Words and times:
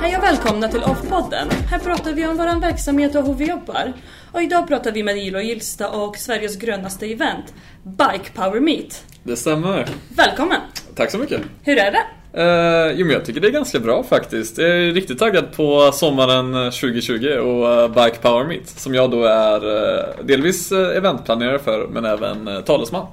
Hej 0.00 0.16
och 0.16 0.22
välkomna 0.22 0.68
till 0.68 0.80
Off-podden. 0.80 1.50
Här 1.70 1.78
pratar 1.78 2.12
vi 2.12 2.26
om 2.26 2.36
vår 2.36 2.60
verksamhet 2.60 3.14
och 3.14 3.26
hur 3.26 3.34
vi 3.34 3.48
jobbar. 3.48 3.92
Och 4.32 4.42
idag 4.42 4.68
pratar 4.68 4.92
vi 4.92 5.02
med 5.02 5.16
Ilo 5.16 5.40
Gilsta 5.40 5.90
och 5.90 6.16
Sveriges 6.16 6.56
grönaste 6.56 7.06
event, 7.06 7.54
Bike 7.82 8.30
Power 8.34 8.60
Meet. 8.60 9.04
Det 9.22 9.36
stämmer. 9.36 9.88
Välkommen! 10.16 10.60
Tack 10.94 11.10
så 11.10 11.18
mycket. 11.18 11.40
Hur 11.62 11.78
är 11.78 11.92
det? 11.92 12.02
Uh, 12.38 12.92
jo 12.94 13.06
men 13.06 13.10
jag 13.14 13.24
tycker 13.24 13.40
det 13.40 13.48
är 13.48 13.52
ganska 13.52 13.78
bra 13.78 14.02
faktiskt. 14.02 14.58
Jag 14.58 14.70
är 14.70 14.92
riktigt 14.92 15.18
taggad 15.18 15.52
på 15.56 15.90
sommaren 15.92 16.52
2020 16.72 17.26
och 17.28 17.82
uh, 17.84 17.88
Bike 17.88 18.16
Power 18.22 18.44
Meet. 18.44 18.68
Som 18.68 18.94
jag 18.94 19.10
då 19.10 19.24
är 19.24 19.66
uh, 19.66 20.04
delvis 20.24 20.72
eventplanerare 20.72 21.58
för 21.58 21.86
men 21.86 22.04
även 22.04 22.48
uh, 22.48 22.60
talesman. 22.60 23.06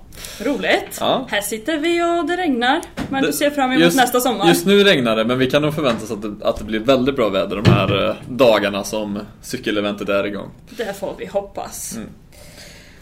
Roligt! 0.44 0.98
Ja. 1.00 1.26
Här 1.30 1.42
sitter 1.42 1.78
vi 1.78 2.02
och 2.04 2.28
det 2.28 2.38
regnar. 2.38 2.82
Men 3.10 3.22
Det- 3.22 3.28
du 3.28 3.34
ser 3.34 3.50
fram 3.50 3.72
emot 3.72 3.84
just, 3.84 3.98
nästa 3.98 4.20
sommar. 4.20 4.48
Just 4.48 4.66
nu 4.66 4.84
regnar 4.84 5.16
det 5.16 5.26
men 5.26 5.40
vi 5.40 5.50
kan 5.52 5.62
nog 5.62 5.74
förvänta 5.76 6.04
oss 6.04 6.12
att 6.12 6.22
det, 6.22 6.48
att 6.48 6.58
det 6.58 6.64
blir 6.64 6.80
väldigt 6.80 7.16
bra 7.16 7.30
väder 7.30 7.56
de 7.64 7.72
här 7.72 8.16
dagarna 8.30 8.84
som 8.84 9.20
cykeleventet 9.42 10.10
är 10.10 10.26
igång. 10.26 10.50
Det 10.70 11.00
får 11.00 11.16
vi 11.18 11.26
hoppas. 11.26 11.96
Mm. 11.96 12.10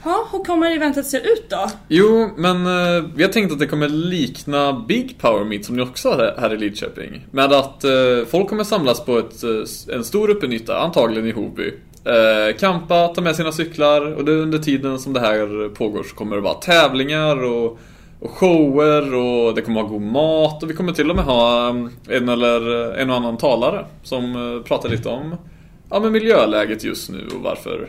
Ja, 0.07 0.27
hur 0.31 0.43
kommer 0.43 0.75
eventet 0.75 1.05
se 1.05 1.17
ut 1.17 1.49
då? 1.49 1.69
Jo, 1.87 2.29
men 2.37 2.65
eh, 2.65 3.03
vi 3.15 3.23
har 3.23 3.31
tänkt 3.31 3.51
att 3.51 3.59
det 3.59 3.67
kommer 3.67 3.89
likna 3.89 4.85
Big 4.87 5.17
Power 5.19 5.43
Meet 5.43 5.65
som 5.65 5.75
ni 5.75 5.81
också 5.81 6.09
har 6.09 6.35
här 6.37 6.53
i 6.53 6.57
Lidköping. 6.57 7.25
Med 7.31 7.53
att 7.53 7.83
eh, 7.83 7.91
folk 8.29 8.49
kommer 8.49 8.63
samlas 8.63 9.05
på 9.05 9.17
ett, 9.17 9.43
eh, 9.43 9.95
en 9.95 10.03
stor 10.03 10.31
öppen 10.31 10.53
yta, 10.53 10.79
antagligen 10.79 11.27
i 11.27 11.31
Hoby. 11.31 11.73
Eh, 12.05 12.57
campa, 12.57 13.07
ta 13.07 13.21
med 13.21 13.35
sina 13.35 13.51
cyklar 13.51 14.13
och 14.13 14.25
det, 14.25 14.31
under 14.31 14.57
tiden 14.57 14.99
som 14.99 15.13
det 15.13 15.19
här 15.19 15.69
pågår 15.69 16.03
så 16.03 16.15
kommer 16.15 16.35
det 16.35 16.41
vara 16.41 16.53
tävlingar 16.53 17.43
och, 17.43 17.79
och 18.19 18.31
shower 18.31 19.15
och 19.15 19.55
det 19.55 19.61
kommer 19.61 19.81
vara 19.81 19.91
god 19.91 20.01
mat 20.01 20.63
och 20.63 20.69
vi 20.69 20.73
kommer 20.73 20.93
till 20.93 21.09
och 21.09 21.15
med 21.15 21.25
ha 21.25 21.69
eh, 21.69 22.17
en 22.17 22.29
eller 22.29 22.91
eh, 22.93 23.01
en 23.01 23.09
och 23.09 23.15
annan 23.15 23.37
talare 23.37 23.85
som 24.03 24.55
eh, 24.55 24.63
pratar 24.63 24.89
lite 24.89 25.09
om 25.09 25.35
ja, 25.89 25.99
men 25.99 26.11
miljöläget 26.11 26.83
just 26.83 27.09
nu 27.09 27.27
och 27.35 27.41
varför 27.41 27.87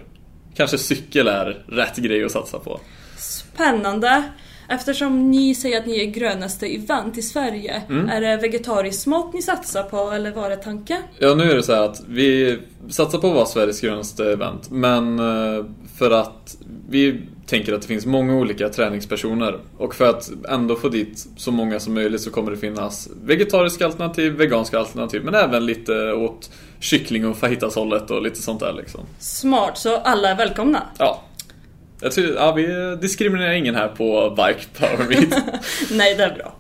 kanske 0.59 0.78
cykel 0.78 1.28
är 1.28 1.64
rätt 1.69 1.97
grej 1.97 2.25
att 2.25 2.33
satsa 2.33 2.59
på. 2.59 2.81
Spännande! 3.19 4.23
Eftersom 4.70 5.31
ni 5.31 5.55
säger 5.55 5.78
att 5.81 5.87
ni 5.87 6.00
är 6.00 6.05
grönaste 6.05 6.67
event 6.67 7.19
i 7.19 7.23
Sverige, 7.23 7.83
Mm. 7.89 8.09
är 8.09 8.20
det 8.20 8.37
vegetariskt 8.37 9.06
mat 9.06 9.33
ni 9.34 9.42
satsar 9.42 9.83
på 9.83 10.11
eller 10.11 10.31
vad 10.33 10.53
är 10.53 10.56
tanken? 10.56 11.03
Ja, 11.19 11.34
nu 11.34 11.50
är 11.50 11.56
det 11.56 11.62
så 11.62 11.75
här 11.75 11.83
att 11.83 12.03
vi 12.09 12.59
satsar 12.89 13.19
på 13.19 13.27
att 13.28 13.34
vara 13.34 13.47
Sveriges 13.47 13.81
grönaste 13.81 14.33
event. 14.33 14.70
Men 14.70 15.19
eh, 15.19 15.65
för 15.98 16.11
att 16.11 16.56
vi 16.89 17.20
tänker 17.49 17.73
att 17.73 17.83
det 17.83 17.89
finns 17.89 18.07
många 18.07 18.35
olika 18.35 18.69
träningspersoner. 18.69 19.59
Och 19.77 19.95
för 19.95 20.11
att 20.11 20.31
ändå 20.49 20.77
få 20.77 20.89
dit 20.89 21.27
så 21.37 21.53
många 21.53 21.81
som 21.81 21.95
möjligt 21.95 22.21
så 22.21 22.31
kommer 22.31 22.51
det 22.51 22.57
finnas 22.57 23.09
vegetariska 23.25 23.87
alternativ, 23.87 24.33
veganska 24.33 24.79
alternativ. 24.79 25.25
Men 25.25 25.35
även 25.35 25.67
lite 25.67 26.13
åt 26.13 26.51
kyckling 26.81 27.27
och 27.27 27.37
fajitas-hållet 27.37 28.11
och 28.11 28.23
lite 28.23 28.43
sånt 28.43 28.61
där 28.61 28.73
liksom. 28.73 29.01
Smart, 29.19 29.79
så 29.79 29.97
alla 29.97 30.29
är 30.29 30.37
välkomna. 30.37 30.83
Ja. 30.99 31.23
Jag 32.01 32.13
tycker, 32.13 32.35
ja, 32.35 32.53
vi 32.53 32.97
diskriminerar 33.01 33.53
ingen 33.53 33.75
här 33.75 33.89
på 33.89 34.31
Bike 34.31 34.67
Power 34.79 35.09
Meet. 35.09 35.45
Nej, 35.91 36.15
det 36.15 36.25
är 36.25 36.35
bra. 36.35 36.55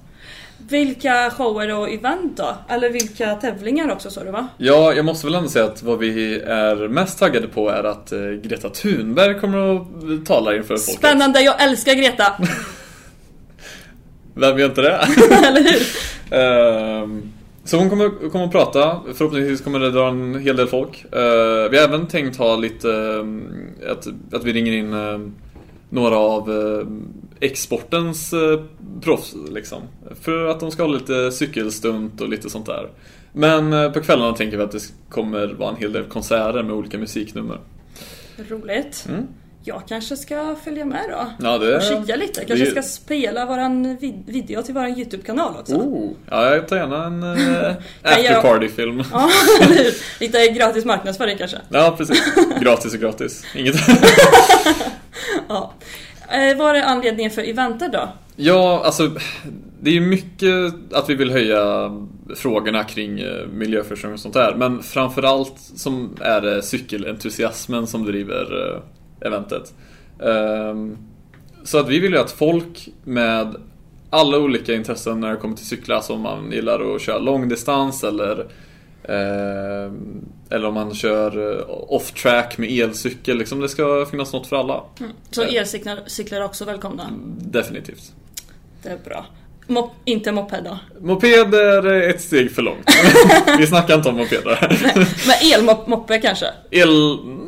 Vilka 0.58 1.30
shower 1.30 1.78
och 1.78 1.90
event 1.90 2.36
då? 2.36 2.54
Eller 2.68 2.90
vilka 2.90 3.34
tävlingar 3.34 3.92
också 3.92 4.10
sa 4.10 4.24
du 4.24 4.30
va? 4.30 4.48
Ja, 4.56 4.92
jag 4.92 5.04
måste 5.04 5.26
väl 5.26 5.34
ändå 5.34 5.48
säga 5.48 5.64
att 5.64 5.82
vad 5.82 5.98
vi 5.98 6.40
är 6.40 6.88
mest 6.88 7.18
taggade 7.18 7.48
på 7.48 7.68
är 7.68 7.84
att 7.84 8.12
eh, 8.12 8.20
Greta 8.20 8.68
Thunberg 8.68 9.40
kommer 9.40 9.76
att 9.76 10.26
tala 10.26 10.56
inför 10.56 10.76
folket. 10.76 10.94
Spännande, 10.94 11.40
jag 11.40 11.62
älskar 11.62 11.94
Greta! 11.94 12.32
Vem 14.34 14.58
gör 14.58 14.66
inte 14.66 14.82
det? 14.82 14.94
eller 15.46 15.62
hur? 15.62 15.82
Ehm, 16.30 17.32
så 17.64 17.76
hon 17.76 17.90
kommer, 17.90 18.30
kommer 18.30 18.44
att 18.44 18.52
prata. 18.52 19.00
Förhoppningsvis 19.14 19.60
kommer 19.60 19.78
det 19.78 19.90
dra 19.90 20.08
en 20.08 20.40
hel 20.40 20.56
del 20.56 20.66
folk. 20.66 21.04
Eh, 21.12 21.70
vi 21.70 21.76
har 21.76 21.84
även 21.84 22.06
tänkt 22.06 22.36
ha 22.36 22.56
lite 22.56 22.92
ehm, 22.92 23.52
att, 23.90 24.06
att 24.32 24.44
vi 24.44 24.52
ringer 24.52 24.72
in 24.72 24.92
ehm, 24.92 25.34
några 25.90 26.16
av 26.16 26.50
exportens 27.40 28.32
uh, 28.32 28.60
proffs 29.00 29.34
liksom. 29.50 29.82
För 30.22 30.46
att 30.46 30.60
de 30.60 30.70
ska 30.70 30.82
ha 30.82 30.90
lite 30.90 31.32
cykelstunt 31.32 32.20
och 32.20 32.28
lite 32.28 32.50
sånt 32.50 32.66
där. 32.66 32.88
Men 33.32 33.72
eh, 33.72 33.92
på 33.92 34.00
kvällarna 34.00 34.32
tänker 34.36 34.56
vi 34.56 34.62
att 34.62 34.72
det 34.72 34.82
kommer 35.08 35.46
vara 35.46 35.70
en 35.70 35.76
hel 35.76 35.92
del 35.92 36.04
konserter 36.04 36.62
med 36.62 36.72
olika 36.74 36.98
musiknummer. 36.98 37.58
Roligt. 38.48 39.04
Mm. 39.08 39.26
Jag 39.64 39.82
kanske 39.88 40.16
ska 40.16 40.56
följa 40.64 40.84
med 40.84 41.04
då. 41.10 41.46
Ja, 41.48 41.58
det... 41.58 41.76
Och 41.76 41.82
kika 41.82 42.16
lite. 42.16 42.44
Kanske 42.44 42.64
det- 42.64 42.70
ska 42.70 42.82
spela 42.82 43.46
våran 43.46 43.96
vid- 43.96 44.22
video 44.26 44.62
till 44.62 44.74
våran 44.74 44.98
YouTube-kanal 44.98 45.54
också. 45.60 45.74
Oh, 45.74 46.10
ja, 46.30 46.54
jag 46.54 46.68
tar 46.68 46.76
gärna 46.76 47.04
en 47.06 47.22
uh, 47.22 47.38
jag- 48.02 48.12
after 48.12 48.42
party-film. 48.42 49.02
Ja? 49.12 49.30
Lite 50.20 50.48
gratis 50.48 50.84
marknadsföring 50.84 51.38
kanske. 51.38 51.58
Ja, 51.68 51.94
precis. 51.98 52.22
Gratis 52.60 52.94
och 52.94 53.00
gratis. 53.00 53.44
Inget... 53.54 53.74
Ja. 55.48 55.72
Eh, 56.28 56.56
vad 56.56 56.76
är 56.76 56.82
anledningen 56.82 57.30
för 57.30 57.42
eventet 57.42 57.92
då? 57.92 58.08
Ja, 58.40 58.82
alltså 58.84 59.10
det 59.80 59.96
är 59.96 60.00
mycket 60.00 60.74
att 60.92 61.10
vi 61.10 61.14
vill 61.14 61.30
höja 61.30 61.92
frågorna 62.36 62.84
kring 62.84 63.20
eh, 63.20 63.46
miljöförstöring 63.52 64.14
och 64.14 64.20
sånt 64.20 64.34
där. 64.34 64.54
Men 64.54 64.82
framförallt 64.82 65.54
som 65.58 66.16
är 66.20 66.40
det 66.40 66.62
cykelentusiasmen 66.62 67.86
som 67.86 68.04
driver 68.04 68.72
eh, 68.74 69.26
eventet. 69.26 69.74
Ehm, 70.22 70.96
Så 71.64 71.78
att 71.78 71.88
vi 71.88 71.98
vill 71.98 72.12
ju 72.12 72.18
att 72.18 72.30
folk 72.30 72.88
med 73.04 73.56
alla 74.10 74.38
olika 74.38 74.74
intressen 74.74 75.20
när 75.20 75.30
det 75.30 75.36
kommer 75.36 75.56
till 75.56 75.66
cyklar, 75.66 75.96
alltså 75.96 76.12
om 76.12 76.20
man 76.20 76.52
gillar 76.52 76.94
att 76.94 77.00
köra 77.02 77.18
långdistans 77.18 78.04
eller 78.04 78.38
eh, 79.02 79.92
eller 80.50 80.64
om 80.68 80.74
man 80.74 80.94
kör 80.94 81.58
eh, 81.58 81.64
off-track 81.68 82.58
med 82.58 82.70
elcykel, 82.70 83.38
liksom 83.38 83.60
det 83.60 83.68
ska 83.68 84.06
finnas 84.10 84.32
något 84.32 84.46
för 84.46 84.56
alla. 84.56 84.82
Så 85.30 85.42
elcyklar 85.42 85.98
cyklar 86.06 86.38
är 86.40 86.44
också 86.44 86.64
välkomna. 86.64 87.10
Definitivt. 87.38 88.12
Det 88.82 88.88
är 88.88 88.98
bra. 89.04 89.26
Mop- 89.66 89.90
inte 90.04 90.32
då? 90.64 90.78
Moped 91.00 91.54
är 91.54 91.86
ett 92.10 92.20
steg 92.20 92.52
för 92.54 92.62
långt. 92.62 92.90
Vi 93.58 93.66
snackar 93.66 93.94
inte 93.94 94.08
om 94.08 94.16
mopeder. 94.16 94.78
Men 95.26 95.52
elmoppe 95.60 96.18
kanske? 96.18 96.46
El... 96.70 96.88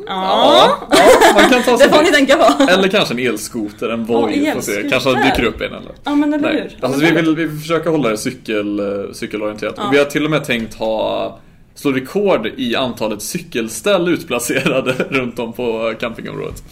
Ja. 0.07 0.77
ja, 0.89 0.97
man 1.33 1.49
kan 1.49 1.63
ta 1.63 1.71
Det 1.71 1.77
sig 1.77 1.89
får 1.89 2.03
ni 2.03 2.11
tänka 2.11 2.35
på. 2.37 2.63
Eller 2.63 2.87
kanske 2.87 3.13
en 3.13 3.19
elskoter, 3.19 3.89
en 3.89 4.05
Voi. 4.05 4.51
Får 4.53 4.61
se. 4.61 4.89
Kanske 4.89 5.09
dyker 5.23 5.43
upp 5.43 5.61
en 5.61 5.67
eller? 5.73 5.91
Ja 6.03 6.15
men 6.15 6.33
eller 6.33 6.53
Nej. 6.53 6.61
hur? 6.61 6.85
Alltså, 6.85 6.99
vi, 7.01 7.07
det- 7.11 7.15
vill, 7.21 7.35
vi 7.35 7.45
vill 7.45 7.59
försöka 7.59 7.89
hålla 7.89 8.09
det 8.09 8.17
cykel, 8.17 8.79
eh, 8.79 9.11
cykelorienterat. 9.13 9.73
Ja. 9.77 9.87
Och 9.87 9.93
vi 9.93 9.97
har 9.97 10.05
till 10.05 10.25
och 10.25 10.31
med 10.31 10.45
tänkt 10.45 10.73
ha 10.73 11.39
slå 11.75 11.91
rekord 11.91 12.47
i 12.57 12.75
antalet 12.75 13.21
cykelställ 13.21 14.07
utplacerade 14.09 14.93
runt 15.09 15.39
om 15.39 15.53
på 15.53 15.93
campingområdet. 15.99 16.63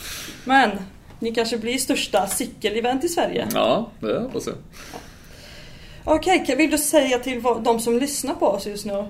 Men, 0.45 0.69
ni 1.19 1.31
kanske 1.31 1.57
blir 1.57 1.77
största 1.77 2.27
cykelevent 2.27 3.03
i 3.03 3.07
Sverige. 3.09 3.47
Ja, 3.53 3.89
det 3.99 4.19
hoppas 4.19 4.47
jag. 4.47 4.55
Okej, 6.03 6.43
kan- 6.47 6.57
vill 6.57 6.71
du 6.71 6.77
säga 6.77 7.19
till 7.19 7.41
de 7.63 7.79
som 7.79 7.99
lyssnar 7.99 8.33
på 8.33 8.47
oss 8.47 8.67
just 8.67 8.85
nu? 8.85 9.05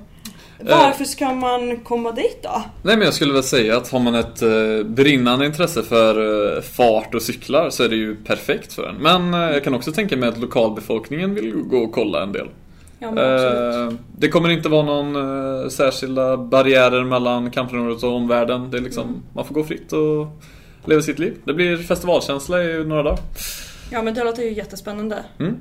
Varför 0.64 1.04
ska 1.06 1.34
man 1.34 1.78
komma 1.80 2.12
dit 2.12 2.40
då? 2.44 2.64
Nej 2.84 2.98
men 2.98 3.06
jag 3.06 3.14
skulle 3.14 3.34
väl 3.34 3.44
säga 3.44 3.78
att 3.78 3.90
har 3.92 4.00
man 4.00 4.16
ett 4.16 4.42
eh, 4.42 4.84
brinnande 4.86 5.46
intresse 5.46 5.84
för 5.84 6.56
eh, 6.58 6.62
fart 6.62 7.16
och 7.16 7.22
cyklar 7.22 7.70
så 7.70 7.84
är 7.84 7.90
det 7.90 7.96
ju 7.96 8.16
perfekt 8.16 8.74
för 8.74 8.84
en. 8.88 8.96
Men 8.96 9.34
eh, 9.34 9.40
jag 9.54 9.64
kan 9.64 9.74
också 9.74 9.92
tänka 9.92 10.18
mig 10.18 10.30
att 10.30 10.38
lokalbefolkningen 10.40 11.36
vill 11.36 11.52
gå 11.56 11.78
och 11.78 11.92
kolla 11.92 12.24
en 12.24 12.32
del. 12.32 12.48
Ja. 13.00 13.08
Eh, 13.08 13.94
det 14.18 14.28
kommer 14.30 14.50
inte 14.50 14.70
vara 14.70 14.84
någon 14.84 15.16
eh, 15.64 15.70
särskilda 15.70 16.38
barriärer 16.38 17.04
mellan 17.04 17.52
campingområdet 17.52 18.04
och 18.04 18.14
omvärlden. 18.16 18.72
Det 18.72 18.78
är 18.78 18.82
liksom, 18.82 19.04
Mm. 19.04 19.22
Man 19.34 19.46
får 19.46 19.56
gå 19.56 19.64
fritt 19.64 19.94
och 19.94 20.28
leva 20.90 21.02
sitt 21.02 21.20
liv. 21.20 21.34
Det 21.44 21.54
blir 21.54 21.78
festivalkänsla 21.78 22.64
i 22.64 22.84
några 22.84 23.04
dagar. 23.04 23.20
Ja 23.92 24.02
men 24.02 24.14
det 24.14 24.24
låter 24.24 24.44
ju 24.44 24.54
jättespännande. 24.54 25.24
Mm. 25.40 25.56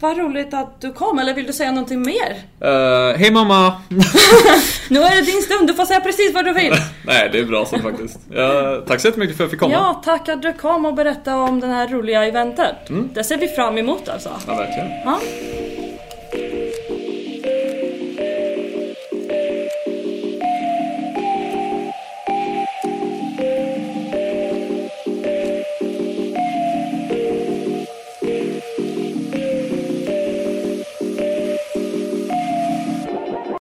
Vad 0.00 0.18
roligt 0.18 0.54
att 0.54 0.80
du 0.80 0.92
kom, 0.92 1.18
eller 1.18 1.34
vill 1.34 1.46
du 1.46 1.52
säga 1.52 1.70
någonting 1.72 2.02
mer? 2.02 2.36
Eh, 2.60 3.18
Hej 3.18 3.30
mamma! 3.30 3.72
Nu 4.88 5.00
är 5.00 5.10
det 5.16 5.22
din 5.32 5.42
stund, 5.42 5.68
du 5.68 5.74
får 5.74 5.84
säga 5.84 6.00
precis 6.00 6.34
vad 6.34 6.44
du 6.44 6.52
vill. 6.52 6.72
Nej, 7.06 7.28
det 7.32 7.38
är 7.38 7.44
bra 7.44 7.66
så 7.66 7.78
faktiskt. 7.78 8.18
Ja, 8.30 8.82
tack 8.86 9.00
så 9.00 9.08
jättemycket 9.08 9.36
för 9.36 9.44
att 9.44 9.46
jag 9.46 9.50
fick 9.50 9.60
komma. 9.60 9.72
Ja, 9.72 10.02
tack 10.04 10.28
att 10.28 10.42
du 10.42 10.52
kom 10.52 10.84
och 10.84 10.94
berättade 10.94 11.36
om 11.36 11.60
det 11.60 11.66
här 11.66 11.88
roliga 11.88 12.24
eventet. 12.24 12.90
Mm. 12.90 13.10
Det 13.14 13.24
ser 13.24 13.36
vi 13.36 13.48
fram 13.48 13.78
emot 13.78 14.08
alltså. 14.08 14.30
ja 14.46 14.54
verkligen. 14.54 14.88
Ja. 15.04 15.20